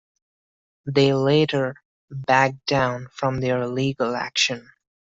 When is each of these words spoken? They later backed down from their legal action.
They 0.87 1.13
later 1.13 1.75
backed 2.09 2.65
down 2.65 3.09
from 3.11 3.39
their 3.39 3.67
legal 3.67 4.15
action. 4.15 4.67